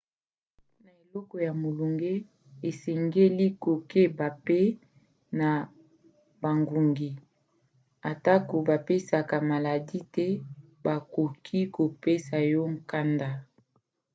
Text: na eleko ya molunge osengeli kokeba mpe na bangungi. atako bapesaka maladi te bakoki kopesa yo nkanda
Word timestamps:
na 0.83 0.91
eleko 1.03 1.35
ya 1.47 1.53
molunge 1.61 2.13
osengeli 2.67 3.45
kokeba 3.63 4.27
mpe 4.41 4.61
na 5.39 5.49
bangungi. 6.41 7.11
atako 8.11 8.55
bapesaka 8.67 9.35
maladi 9.49 9.99
te 10.15 10.27
bakoki 10.83 11.59
kopesa 11.75 12.37
yo 12.53 12.63
nkanda 12.75 13.29